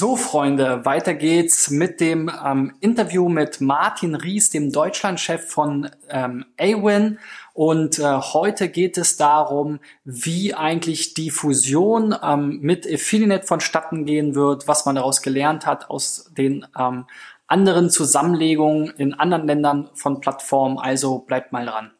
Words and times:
So, 0.00 0.14
Freunde, 0.14 0.84
weiter 0.84 1.12
geht's 1.12 1.70
mit 1.70 2.00
dem 2.00 2.30
ähm, 2.46 2.72
Interview 2.78 3.28
mit 3.28 3.60
Martin 3.60 4.14
Ries, 4.14 4.48
dem 4.48 4.70
Deutschlandchef 4.70 5.50
von 5.50 5.90
ähm, 6.08 6.44
Awin. 6.56 7.18
Und 7.52 7.98
äh, 7.98 8.04
heute 8.04 8.68
geht 8.68 8.96
es 8.96 9.16
darum, 9.16 9.80
wie 10.04 10.54
eigentlich 10.54 11.14
die 11.14 11.32
Fusion 11.32 12.14
ähm, 12.22 12.60
mit 12.60 12.86
Affiliate 12.86 13.44
vonstatten 13.44 14.04
gehen 14.04 14.36
wird, 14.36 14.68
was 14.68 14.86
man 14.86 14.94
daraus 14.94 15.20
gelernt 15.20 15.66
hat 15.66 15.90
aus 15.90 16.30
den 16.30 16.64
ähm, 16.78 17.06
anderen 17.48 17.90
Zusammenlegungen 17.90 18.90
in 18.98 19.14
anderen 19.14 19.48
Ländern 19.48 19.90
von 19.94 20.20
Plattformen. 20.20 20.78
Also 20.78 21.18
bleibt 21.18 21.50
mal 21.50 21.66
dran. 21.66 21.90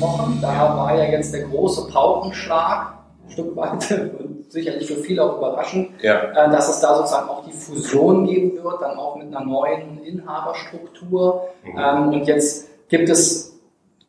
Angesprochen. 0.00 0.38
Da 0.40 0.76
war 0.76 0.96
ja 0.96 1.04
jetzt 1.10 1.34
der 1.34 1.42
große 1.42 1.88
Paukenschlag, 1.88 2.94
ein 3.26 3.30
Stück 3.30 3.56
weit 3.56 3.90
und 4.18 4.50
sicherlich 4.50 4.86
für 4.86 4.96
viele 4.96 5.24
auch 5.24 5.38
überraschend, 5.38 5.90
ja. 6.02 6.22
Äh, 6.32 6.50
dass 6.50 6.68
es 6.68 6.80
da 6.80 6.96
sozusagen 6.96 7.28
auch 7.28 7.44
die 7.44 7.52
Fusion 7.52 8.26
geben 8.26 8.62
wird, 8.62 8.80
dann 8.80 8.98
auch 8.98 9.16
mit 9.16 9.28
einer 9.28 9.44
neuen 9.44 10.02
Inhaberstruktur. 10.02 11.48
Mhm. 11.64 11.78
Ähm, 11.78 12.08
und 12.08 12.26
jetzt 12.26 12.68
gibt 12.88 13.08
es 13.08 13.58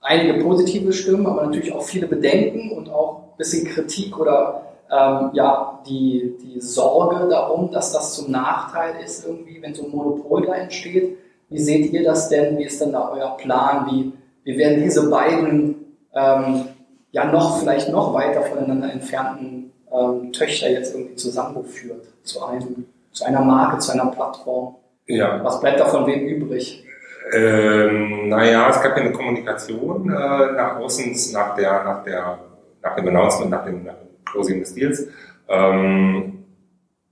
einige 0.02 0.44
positive 0.44 0.92
Stimmen, 0.94 1.28
aber 1.28 1.46
natürlich 1.46 1.74
auch 1.74 1.84
viele 1.84 2.08
Bedenken 2.08 2.72
und 2.72 2.90
auch 2.90 3.18
ein 3.34 3.38
bisschen 3.38 3.68
Kritik 3.68 4.18
oder 4.18 4.64
ähm, 4.92 5.30
ja, 5.34 5.80
die, 5.88 6.36
die 6.42 6.60
Sorge 6.60 7.28
darum, 7.30 7.72
dass 7.72 7.94
das 7.94 8.16
zum 8.16 8.32
Nachteil 8.32 8.96
ist, 9.04 9.26
irgendwie, 9.26 9.62
wenn 9.62 9.74
so 9.74 9.86
ein 9.86 9.92
Monopol 9.92 10.46
da 10.46 10.56
entsteht. 10.56 11.18
Wie 11.50 11.60
seht 11.60 11.94
ihr 11.94 12.04
das 12.04 12.30
denn? 12.30 12.58
Wie 12.58 12.64
ist 12.64 12.82
denn 12.82 12.94
da 12.94 13.12
euer 13.14 13.38
Plan? 13.38 13.86
Wie, 13.90 14.12
wir 14.44 14.58
werden 14.58 14.84
diese 14.84 15.10
beiden 15.10 15.81
ähm, 16.14 16.66
ja 17.12 17.26
noch 17.26 17.60
vielleicht 17.60 17.90
noch 17.90 18.14
weiter 18.14 18.42
voneinander 18.42 18.92
entfernten 18.92 19.72
ähm, 19.92 20.32
Töchter 20.32 20.70
jetzt 20.70 20.96
irgendwie 20.96 21.16
zusammengeführt 21.16 22.08
zu 22.24 22.44
einem, 22.46 22.86
zu 23.12 23.26
einer 23.26 23.42
Marke, 23.42 23.80
zu 23.80 23.92
einer 23.92 24.08
Plattform. 24.08 24.76
Ja. 25.08 25.44
Was 25.44 25.60
bleibt 25.60 25.80
davon 25.80 26.08
wem 26.08 26.26
übrig? 26.26 26.86
Ähm, 27.34 28.30
naja, 28.30 28.70
es 28.70 28.82
gab 28.82 28.98
ja 28.98 29.04
eine 29.04 29.12
Kommunikation 29.12 30.10
äh, 30.10 30.52
nach 30.54 30.78
außen 30.78 31.16
nach 31.34 31.56
der, 31.56 31.84
nach 31.84 32.04
der, 32.04 32.40
nach 32.82 32.96
dem 32.96 33.08
Announcement, 33.08 33.52
nach 33.52 33.64
dem, 33.64 33.84
nach 33.84 33.94
dem 33.94 34.26
Closing 34.26 34.60
des 34.60 34.74
Deals. 34.74 35.08
Ähm, 35.48 36.46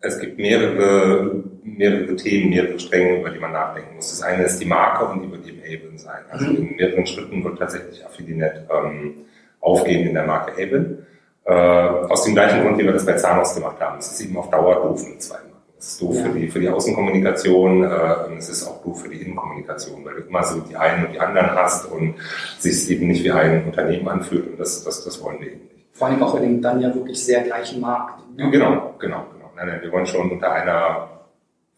es 0.02 0.20
gibt 0.20 0.38
mehrere, 0.38 1.44
mehrere 1.78 2.16
Themen, 2.16 2.50
mehrere 2.50 2.80
Stränge, 2.80 3.20
über 3.20 3.30
die 3.30 3.40
man 3.40 3.52
nachdenken 3.52 3.96
muss. 3.96 4.10
Das 4.10 4.22
eine 4.22 4.44
ist 4.44 4.60
die 4.60 4.66
Marke 4.66 5.06
und 5.06 5.24
die 5.24 5.32
wird 5.32 5.48
eben 5.48 5.62
Haven 5.62 5.98
sein. 5.98 6.22
Also 6.30 6.46
mhm. 6.46 6.58
in 6.58 6.76
mehreren 6.76 7.06
Schritten 7.06 7.44
wird 7.44 7.60
tatsächlich 7.60 8.06
Affilinet 8.06 8.68
ähm, 8.70 9.16
aufgehen 9.62 10.08
in 10.08 10.14
der 10.14 10.26
Marke 10.26 10.54
Haven. 10.54 11.06
Äh, 11.46 11.54
aus 11.54 12.26
dem 12.26 12.36
gleichen 12.36 12.62
Grund, 12.62 12.78
wie 12.78 12.86
wir 12.86 12.94
das 12.94 13.06
bei 13.06 13.14
Zanos 13.14 13.56
gemacht 13.56 13.80
haben. 13.80 13.98
Es 14.00 14.12
ist 14.12 14.22
eben 14.22 14.38
auf 14.38 14.50
Dauer 14.50 14.76
doof 14.76 15.08
mit 15.08 15.22
zwei 15.22 15.36
Marken. 15.36 15.50
Es 15.80 15.94
ist 15.94 16.02
doof 16.02 16.16
ja. 16.16 16.24
für, 16.24 16.38
die, 16.38 16.48
für 16.48 16.60
die 16.60 16.70
Außenkommunikation 16.70 17.84
äh, 17.84 17.88
und 18.28 18.38
es 18.38 18.50
ist 18.50 18.68
auch 18.68 18.84
doof 18.84 19.02
für 19.02 19.10
die 19.10 19.22
Innenkommunikation, 19.22 20.04
weil 20.04 20.16
du 20.16 20.22
immer 20.28 20.44
so 20.44 20.60
die 20.60 20.76
einen 20.76 21.06
und 21.06 21.14
die 21.14 21.20
anderen 21.20 21.52
hast 21.52 21.86
und 21.92 22.16
sich 22.60 22.92
eben 22.92 23.08
nicht 23.08 23.24
wie 23.24 23.32
ein 23.32 23.66
Unternehmen 23.66 24.08
anfühlt 24.10 24.52
und 24.52 24.60
das, 24.60 24.84
das, 24.84 25.06
das 25.06 25.24
wollen 25.24 25.40
wir 25.40 25.48
eben 25.48 25.64
nicht. 25.64 25.88
Vor 25.94 26.08
allem 26.08 26.22
auch 26.22 26.36
in 26.36 26.44
dem 26.44 26.62
dann 26.62 26.82
ja 26.82 26.94
wirklich 26.94 27.24
sehr 27.24 27.42
gleichen 27.42 27.80
Markt. 27.80 28.22
Ne? 28.38 28.50
Genau, 28.52 28.94
genau. 29.00 29.26
Nein, 29.56 29.68
nein, 29.68 29.82
wir 29.82 29.92
wollen 29.92 30.06
schon 30.06 30.32
unter 30.32 30.52
einer 30.52 31.19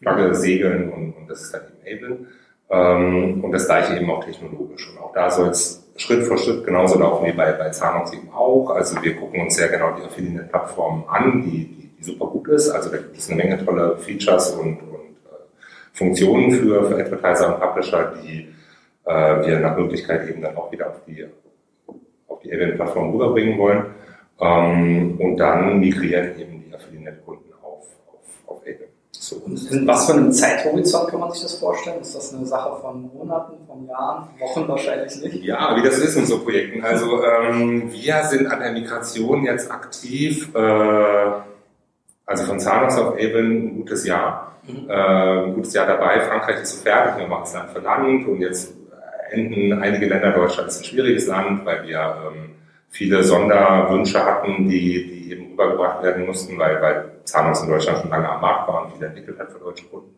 Flagge 0.02 0.34
segeln 0.34 0.90
und, 0.90 1.12
und 1.12 1.30
das 1.30 1.42
ist 1.42 1.54
dann 1.54 1.62
eben 1.86 2.04
Able. 2.04 2.18
Ähm, 2.70 3.44
und 3.44 3.52
das 3.52 3.66
gleiche 3.66 3.96
eben 3.96 4.10
auch 4.10 4.24
technologisch. 4.24 4.90
Und 4.90 4.98
auch 4.98 5.12
da 5.12 5.30
soll 5.30 5.48
es 5.48 5.90
Schritt 5.96 6.24
für 6.24 6.38
Schritt 6.38 6.64
genauso 6.64 6.98
laufen 6.98 7.26
wie 7.26 7.32
bei, 7.32 7.52
bei 7.52 7.70
Zanox 7.70 8.12
eben 8.12 8.30
auch. 8.32 8.70
Also 8.70 9.00
wir 9.02 9.14
gucken 9.16 9.42
uns 9.42 9.56
sehr 9.56 9.68
genau 9.68 9.92
die 9.92 10.02
Affiliate-Plattform 10.02 11.04
an, 11.08 11.42
die, 11.42 11.68
die, 11.68 11.90
die, 11.96 12.02
super 12.02 12.26
gut 12.26 12.48
ist. 12.48 12.70
Also 12.70 12.90
da 12.90 12.96
gibt 12.96 13.16
es 13.16 13.30
eine 13.30 13.42
Menge 13.42 13.64
tolle 13.64 13.96
Features 13.98 14.52
und, 14.52 14.78
und 14.80 15.16
äh, 15.26 15.92
Funktionen 15.92 16.50
für, 16.50 16.84
für 16.84 16.96
Advertiser 16.96 17.54
und 17.54 17.60
Publisher, 17.60 18.14
die 18.22 18.48
äh, 19.04 19.46
wir 19.46 19.60
nach 19.60 19.76
Möglichkeit 19.76 20.28
eben 20.28 20.42
dann 20.42 20.56
auch 20.56 20.72
wieder 20.72 20.88
auf 20.88 21.04
die, 21.06 21.26
auf 22.26 22.40
die 22.40 22.50
Event-Plattform 22.50 23.12
rüberbringen 23.12 23.58
wollen. 23.58 23.84
Ähm, 24.40 25.20
und 25.20 25.36
dann 25.36 25.78
migrieren 25.78 26.40
eben 26.40 26.64
die 26.66 26.74
Affiliate-Kunden 26.74 27.52
so, 29.22 29.40
in 29.46 29.86
was 29.86 30.06
für 30.06 30.14
einem 30.14 30.32
Zeithorizont 30.32 31.08
kann 31.08 31.20
man 31.20 31.30
sich 31.30 31.42
das 31.42 31.54
vorstellen? 31.54 32.00
Ist 32.00 32.16
das 32.16 32.34
eine 32.34 32.44
Sache 32.44 32.80
von 32.80 33.08
Monaten, 33.14 33.52
von 33.68 33.86
Jahren, 33.86 34.28
Wochen 34.40 34.66
wahrscheinlich 34.66 35.14
nicht? 35.22 35.44
Ja, 35.44 35.76
wie 35.76 35.82
das 35.86 35.98
ist 35.98 36.16
in 36.16 36.26
so 36.26 36.40
Projekten. 36.40 36.82
Also 36.82 37.22
ähm, 37.24 37.92
wir 37.92 38.24
sind 38.24 38.48
an 38.48 38.58
der 38.58 38.72
Migration 38.72 39.44
jetzt 39.44 39.70
aktiv, 39.70 40.52
äh, 40.56 40.58
also 42.26 42.44
von 42.46 42.58
Zahnungs 42.58 42.98
auf 42.98 43.16
Eben 43.16 43.68
ein 43.68 43.76
gutes 43.76 44.04
Jahr. 44.04 44.56
Mhm. 44.66 44.90
Äh, 44.90 44.92
ein 44.92 45.54
gutes 45.54 45.72
Jahr 45.72 45.86
dabei. 45.86 46.18
Frankreich 46.22 46.60
ist 46.62 46.78
so 46.78 46.82
fertig, 46.82 47.20
wir 47.20 47.28
machen 47.28 47.44
es 47.44 47.52
Land 47.52 47.70
für 47.70 47.78
Land 47.78 48.26
und 48.26 48.40
jetzt 48.40 48.74
enden 49.30 49.72
einige 49.80 50.06
Länder, 50.06 50.32
Deutschland 50.32 50.68
ist 50.68 50.80
ein 50.80 50.84
schwieriges 50.84 51.28
Land, 51.28 51.64
weil 51.64 51.86
wir 51.86 52.16
ähm, 52.26 52.50
viele 52.90 53.22
Sonderwünsche 53.22 54.24
hatten, 54.24 54.68
die, 54.68 55.06
die 55.06 55.21
rübergebracht 55.52 56.02
werden 56.02 56.26
mussten, 56.26 56.58
weil, 56.58 56.80
weil 56.82 57.10
Zahnhaus 57.24 57.62
in 57.62 57.68
Deutschland 57.68 57.98
schon 58.00 58.10
lange 58.10 58.28
am 58.28 58.40
Markt 58.40 58.68
war 58.68 58.84
und 58.84 58.94
viel 58.94 59.04
entwickelt 59.04 59.38
hat 59.38 59.52
für 59.52 59.58
deutsche 59.58 59.86
Kunden. 59.86 60.14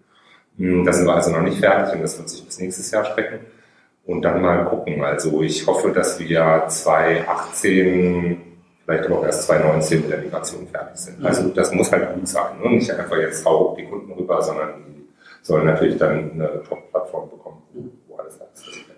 Hm, 0.59 0.85
das 0.85 0.97
sind 0.97 1.07
wir 1.07 1.15
also 1.15 1.31
noch 1.31 1.43
nicht 1.43 1.59
fertig 1.59 1.95
und 1.95 2.03
das 2.03 2.19
wird 2.19 2.29
sich 2.29 2.45
bis 2.45 2.59
nächstes 2.59 2.91
Jahr 2.91 3.05
strecken. 3.05 3.41
Und 4.07 4.23
dann 4.23 4.43
mal 4.43 4.65
gucken. 4.67 5.03
Also 5.03 5.41
ich 5.43 5.67
hoffe, 5.67 5.91
dass 5.91 6.19
wir 6.19 6.65
2018, 6.69 8.37
vielleicht 8.85 9.11
auch 9.11 9.25
erst 9.25 9.45
2019 9.45 10.03
mit 10.03 10.11
der 10.11 10.19
Migration 10.19 10.69
fertig 10.69 10.97
sind. 10.97 11.21
Mhm. 11.21 11.27
Also 11.27 11.49
das 11.49 11.73
muss 11.73 11.91
halt 11.91 12.15
gut 12.15 12.29
sein. 12.29 12.61
Ne? 12.63 12.71
Nicht 12.71 12.91
einfach 12.91 13.17
jetzt 13.17 13.45
hau 13.47 13.75
die 13.79 13.87
Kunden 13.87 14.13
rüber, 14.13 14.43
sondern 14.43 14.85
die 14.87 15.09
sollen 15.41 15.65
natürlich 15.65 15.97
dann 15.97 16.33
eine 16.33 16.63
Top-Plattform 16.69 17.31
bekommen, 17.31 17.63
wo 18.07 18.17
alles 18.17 18.39
da 18.39 18.44
ist. 18.44 18.44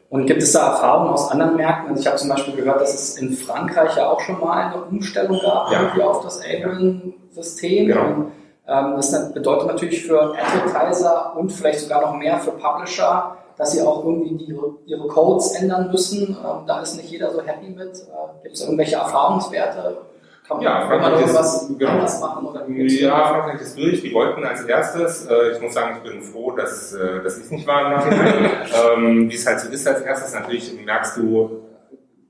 Und 0.09 0.27
gibt 0.27 0.43
es 0.43 0.53
da 0.53 0.71
Erfahrungen 0.71 1.13
aus 1.13 1.31
anderen 1.31 1.57
Märkten? 1.57 1.91
Also 1.91 2.01
ich 2.01 2.07
habe 2.07 2.17
zum 2.17 2.29
Beispiel 2.29 2.55
gehört, 2.55 2.81
dass 2.81 2.95
es 2.95 3.19
in 3.19 3.33
Frankreich 3.33 3.97
ja 3.97 4.09
auch 4.09 4.21
schon 4.21 4.39
mal 4.39 4.53
eine 4.53 4.85
Umstellung 4.85 5.41
gab 5.41 5.71
ja. 5.73 5.83
irgendwie 5.83 6.03
auf 6.03 6.23
das 6.23 6.41
Ableton-System. 6.41 7.89
Genau. 7.89 8.01
Und, 8.01 8.33
ähm, 8.69 8.95
das 8.97 9.33
bedeutet 9.33 9.67
natürlich 9.69 10.05
für 10.05 10.35
Advertiser 10.37 11.37
und 11.37 11.51
vielleicht 11.51 11.81
sogar 11.81 12.01
noch 12.03 12.15
mehr 12.15 12.39
für 12.39 12.53
Publisher, 12.53 13.37
dass 13.57 13.73
sie 13.73 13.83
auch 13.83 14.05
irgendwie 14.05 14.37
die, 14.37 14.57
ihre 14.87 15.09
Codes 15.09 15.53
ändern 15.53 15.91
müssen. 15.91 16.29
Ähm, 16.29 16.67
da 16.67 16.81
ist 16.81 16.97
nicht 16.97 17.11
jeder 17.11 17.33
so 17.33 17.43
happy 17.43 17.71
mit. 17.71 17.97
Äh, 17.97 18.43
gibt 18.43 18.55
es 18.55 18.63
irgendwelche 18.63 18.97
Erfahrungswerte? 18.97 19.99
Kann 20.47 20.59
man, 20.59 20.65
ja, 20.65 20.87
kann 20.87 21.01
man 21.01 21.13
irgendwas 21.15 21.69
genau. 21.77 21.91
anders 21.91 22.21
machen? 22.21 22.47
Oder 22.47 22.69
ja, 22.69 23.25
Frankreich 23.25 23.61
ist 23.61 23.77
durch. 23.77 24.03
Die 24.03 24.15
wollten 24.15 24.45
als 24.45 24.63
erstes. 24.63 25.27
Äh, 25.27 25.53
ich 25.53 25.61
muss 25.61 25.75
sagen, 25.75 25.97
ich 25.97 26.09
bin 26.11 26.23
froh, 26.23 26.53
dass, 26.53 26.93
äh, 26.93 27.23
dass 27.23 27.39
ich 27.39 27.51
nicht 27.51 27.67
war 27.67 28.07
ähm, 28.07 29.29
Wie 29.29 29.35
es 29.35 29.45
halt 29.45 29.61
so 29.61 29.69
ist 29.71 29.89
als 29.89 30.03
erstes, 30.03 30.35
natürlich 30.35 30.73
merkst 30.85 31.17
du, 31.17 31.63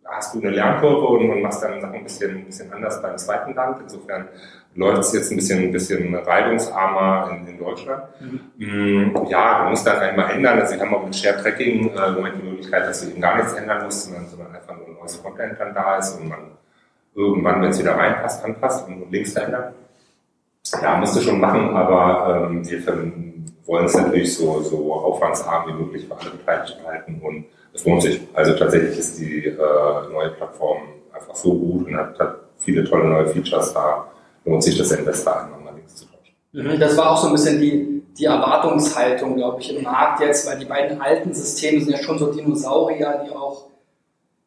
hast 0.05 0.35
du 0.35 0.41
eine 0.41 0.51
Lernkurve 0.51 1.07
und, 1.07 1.31
und 1.31 1.43
machst 1.43 1.63
dann 1.63 1.79
Sachen 1.81 1.95
ein 1.95 2.05
bisschen, 2.05 2.39
ein 2.39 2.47
bisschen 2.47 2.73
anders 2.73 3.03
beim 3.03 3.19
zweiten 3.19 3.55
Land. 3.55 3.83
Insofern 3.83 4.29
läuft 4.75 5.01
es 5.01 5.13
jetzt 5.13 5.31
ein 5.31 5.37
bisschen, 5.37 5.65
ein 5.65 5.73
bisschen 5.73 6.15
reibungsarmer 6.15 7.31
in, 7.33 7.47
in 7.49 7.59
Deutschland. 7.59 8.03
Mhm. 8.21 8.41
Mm, 8.57 9.27
ja, 9.29 9.65
du 9.65 9.71
musst 9.71 9.87
dann 9.87 9.99
einmal 9.99 10.31
ändern. 10.31 10.59
Also 10.59 10.75
wir 10.75 10.81
haben 10.81 10.95
auch 10.95 11.05
mit 11.05 11.15
Share 11.15 11.37
Tracking 11.43 11.91
äh, 11.91 12.07
im 12.07 12.15
Moment 12.15 12.37
die 12.41 12.49
Möglichkeit, 12.49 12.87
dass 12.87 13.03
du 13.03 13.11
eben 13.11 13.21
gar 13.21 13.37
nichts 13.37 13.53
ändern 13.53 13.85
musst, 13.85 14.05
sondern, 14.05 14.27
sondern 14.27 14.55
einfach 14.55 14.75
nur 14.75 14.87
ein 14.87 14.95
neues 14.95 15.23
Content 15.23 15.61
dann 15.61 15.75
da 15.75 15.97
ist 15.99 16.19
und 16.19 16.29
man 16.29 16.57
irgendwann, 17.17 17.63
wenn 17.63 17.71
es 17.71 17.79
wieder 17.79 17.97
reinpasst, 17.97 18.45
anpasst 18.45 18.87
und 18.87 19.11
links 19.11 19.33
verändert. 19.33 19.75
Ja, 20.83 20.97
musst 20.97 21.17
du 21.17 21.21
schon 21.21 21.41
machen, 21.41 21.71
aber 21.71 22.49
ähm, 22.51 22.69
wir 22.69 22.87
wollen 23.67 23.87
es 23.87 23.95
natürlich 23.95 24.37
so, 24.37 24.61
so 24.61 24.93
aufwandsarm 24.93 25.69
wie 25.69 25.83
möglich 25.83 26.07
für 26.07 26.19
alle 26.19 26.31
Beteiligten 26.31 26.87
halten 26.87 27.21
und 27.23 27.47
es 27.73 27.85
lohnt 27.85 28.03
sich. 28.03 28.21
Also 28.35 28.55
tatsächlich 28.55 28.99
ist 28.99 29.19
die 29.19 29.47
äh, 29.47 30.13
neue 30.13 30.31
Plattform 30.31 30.79
einfach 31.13 31.35
so 31.35 31.55
gut 31.55 31.87
und 31.87 31.97
hat, 31.97 32.19
hat 32.19 32.37
viele 32.59 32.85
tolle 32.85 33.09
neue 33.09 33.27
Features 33.29 33.73
da. 33.73 34.09
Lohnt 34.45 34.63
sich 34.63 34.77
das 34.79 34.93
Investor 34.93 35.37
an, 35.37 35.53
um 35.53 35.75
links 35.75 35.97
zu 35.97 36.07
tauschen. 36.07 36.35
Mhm, 36.53 36.79
das 36.81 36.97
war 36.97 37.11
auch 37.11 37.17
so 37.17 37.29
ein 37.29 37.33
bisschen 37.33 37.61
die, 37.61 38.03
die 38.19 38.25
Erwartungshaltung, 38.25 39.37
glaube 39.37 39.61
ich, 39.61 39.77
im 39.77 39.83
Markt 39.83 40.21
jetzt, 40.21 40.49
weil 40.49 40.59
die 40.59 40.65
beiden 40.65 41.01
alten 41.01 41.35
Systeme 41.35 41.81
sind 41.81 41.93
ja 41.93 41.99
schon 41.99 42.19
so 42.19 42.33
Dinosaurier, 42.33 43.25
die 43.27 43.35
auch 43.35 43.67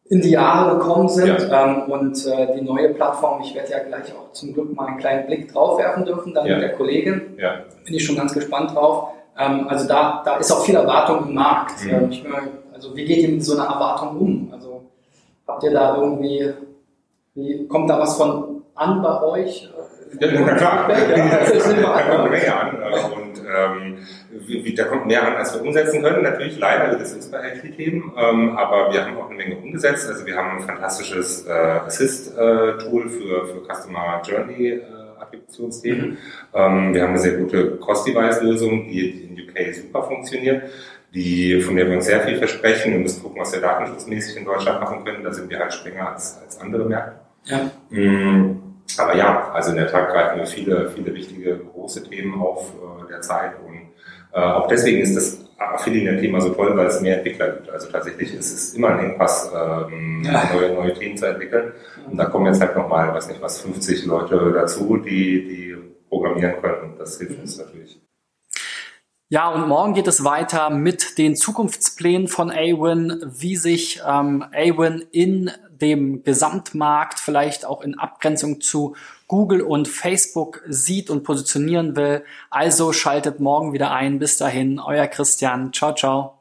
in 0.09 0.21
die 0.21 0.31
Jahre 0.31 0.77
gekommen 0.77 1.07
sind. 1.07 1.39
Ja. 1.39 1.65
Ähm, 1.65 1.83
und 1.83 2.25
äh, 2.25 2.56
die 2.56 2.61
neue 2.61 2.89
Plattform, 2.89 3.41
ich 3.41 3.53
werde 3.53 3.71
ja 3.71 3.79
gleich 3.79 4.13
auch 4.13 4.31
zum 4.33 4.53
Glück 4.53 4.75
mal 4.75 4.88
einen 4.88 4.97
kleinen 4.97 5.27
Blick 5.27 5.51
drauf 5.53 5.77
werfen 5.77 6.03
dürfen, 6.03 6.33
dann 6.33 6.47
ja. 6.47 6.56
mit 6.56 6.63
der 6.63 6.73
Kollegin. 6.73 7.38
Ja. 7.38 7.61
Bin 7.85 7.94
ich 7.94 8.03
schon 8.03 8.15
ganz 8.15 8.33
gespannt 8.33 8.73
drauf. 8.73 9.13
Ähm, 9.38 9.67
also 9.67 9.88
da, 9.88 10.23
da 10.25 10.38
ist 10.38 10.51
auch 10.51 10.65
viel 10.65 10.75
Erwartung 10.75 11.27
im 11.27 11.35
Markt. 11.35 11.85
Mhm. 11.85 11.89
Ähm, 11.89 12.07
ich, 12.09 12.23
also 12.73 12.95
wie 12.95 13.06
geht 13.06 13.19
ihr 13.19 13.29
mit 13.29 13.44
so 13.44 13.53
einer 13.53 13.71
Erwartung 13.71 14.17
um? 14.17 14.50
Also 14.51 14.81
habt 15.47 15.63
ihr 15.63 15.71
da 15.71 15.95
irgendwie, 15.95 16.53
wie, 17.35 17.67
kommt 17.67 17.89
da 17.89 18.00
was 18.00 18.17
von 18.17 18.58
an 18.79 19.01
bei 19.01 19.21
euch? 19.21 19.69
na 20.19 20.55
klar, 20.55 20.87
das 21.53 21.63
kommt 21.63 21.85
eine 21.85 22.29
Menge 22.29 22.55
an. 22.55 22.77
Und 23.13 23.29
ähm, 23.39 23.97
wie, 24.31 24.73
da 24.73 24.85
kommt 24.85 25.05
mehr 25.05 25.25
an, 25.25 25.35
als 25.35 25.53
wir 25.53 25.61
umsetzen 25.61 26.01
können. 26.01 26.23
Natürlich 26.23 26.57
leider, 26.57 26.97
das 26.97 27.13
ist 27.13 27.31
bei 27.31 27.53
IT-Themen, 27.53 28.11
ähm, 28.17 28.57
aber 28.57 28.91
wir 28.91 29.05
haben 29.05 29.17
auch 29.17 29.27
eine 29.27 29.35
Menge 29.35 29.57
umgesetzt. 29.57 30.09
Also 30.09 30.25
wir 30.25 30.35
haben 30.35 30.57
ein 30.57 30.63
fantastisches 30.63 31.45
äh, 31.47 31.51
Assist-Tool 31.51 33.05
äh, 33.05 33.09
für, 33.09 33.45
für 33.47 33.61
Customer 33.71 34.21
Journey 34.25 34.69
äh, 34.69 34.81
Applikationsthemen. 35.19 36.11
Mhm. 36.11 36.17
Ähm, 36.53 36.93
wir 36.93 37.03
haben 37.03 37.09
eine 37.09 37.19
sehr 37.19 37.37
gute 37.37 37.77
Cost-Device-Lösung, 37.77 38.87
die, 38.87 39.09
in 39.09 39.49
UK 39.49 39.75
super 39.75 40.03
funktioniert 40.03 40.63
die, 41.13 41.59
von 41.61 41.75
der 41.75 41.87
wir 41.87 41.95
uns 41.95 42.05
sehr 42.05 42.21
viel 42.21 42.37
versprechen. 42.37 42.91
Wir 42.91 42.99
müssen 42.99 43.23
gucken, 43.23 43.41
was 43.41 43.51
wir 43.51 43.61
datenschutzmäßig 43.61 44.37
in 44.37 44.45
Deutschland 44.45 44.79
machen 44.79 45.03
können. 45.03 45.23
Da 45.23 45.33
sind 45.33 45.49
wir 45.49 45.57
halt 45.57 45.73
strenger 45.73 46.11
als, 46.11 46.39
als 46.39 46.59
andere 46.59 46.85
Märkte. 46.85 47.19
Ja. 47.45 47.71
Mm, 47.89 48.69
aber 49.00 49.16
ja, 49.16 49.51
also 49.51 49.72
in 49.72 49.78
der 49.78 49.88
Tat 49.88 50.10
greifen 50.10 50.40
wir 50.40 50.46
viele, 50.46 50.90
viele 50.90 51.13
wichtige 51.13 51.57
große 51.57 52.04
Themen 52.10 52.40
auf 52.40 52.74
äh, 52.74 53.07
der 53.10 53.22
Zeit 53.22 53.54
und 53.66 53.90
äh, 54.34 54.40
auch 54.40 54.68
deswegen 54.68 55.00
ist 55.00 55.16
das 55.16 55.50
Affiliate-Thema 55.57 56.40
so 56.40 56.50
toll, 56.50 56.75
weil 56.78 56.88
es 56.88 57.01
mehr 57.01 57.18
Entwickler 57.18 57.50
gibt. 57.51 57.69
Also 57.69 57.92
tatsächlich 57.92 58.34
ist 58.34 58.54
es 58.54 58.74
immer 58.74 58.90
ein 58.90 59.12
Engpass, 59.12 59.51
ähm, 59.54 60.24
ja. 60.24 60.50
neue, 60.54 60.74
neue 60.74 60.94
Themen 60.94 61.18
zu 61.18 61.25
entwickeln. 61.25 61.74
Und 62.10 62.18
da 62.18 62.25
kommen 62.25 62.46
jetzt 62.46 62.62
halt 62.62 62.75
nochmal, 62.75 63.13
weiß 63.13 63.28
nicht 63.28 63.42
was, 63.42 63.62
50 63.62 64.06
Leute 64.06 64.51
dazu, 64.54 64.98
die, 64.98 65.48
die 65.48 65.78
programmieren 66.07 66.62
können. 66.62 66.92
Und 66.92 67.00
das 67.00 67.18
hilft 67.18 67.40
uns 67.40 67.57
natürlich. 67.57 68.00
Ja, 69.31 69.49
und 69.49 69.67
morgen 69.67 69.93
geht 69.93 70.07
es 70.07 70.23
weiter 70.23 70.71
mit 70.71 71.19
den 71.19 71.35
Zukunftsplänen 71.35 72.27
von 72.27 72.49
Awin, 72.49 73.21
wie 73.27 73.57
sich 73.57 74.01
ähm, 74.03 74.43
Awin 74.51 75.05
in 75.11 75.51
dem 75.69 76.23
Gesamtmarkt 76.23 77.19
vielleicht 77.19 77.63
auch 77.63 77.81
in 77.81 77.97
Abgrenzung 77.99 78.59
zu 78.59 78.95
Google 79.27 79.61
und 79.61 79.87
Facebook 79.87 80.63
sieht 80.67 81.11
und 81.11 81.23
positionieren 81.23 81.95
will. 81.95 82.25
Also 82.49 82.91
schaltet 82.91 83.39
morgen 83.39 83.71
wieder 83.71 83.91
ein. 83.91 84.17
Bis 84.17 84.37
dahin, 84.37 84.79
euer 84.79 85.05
Christian. 85.05 85.71
Ciao, 85.73 85.93
ciao. 85.93 86.38